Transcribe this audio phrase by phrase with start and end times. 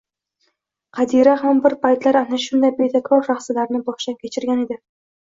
[0.99, 4.79] Qadira ham bir paytlar ana shunday betakror lahzalarni boshdan kechirgan edi